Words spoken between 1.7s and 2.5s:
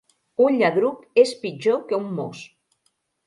que un mos.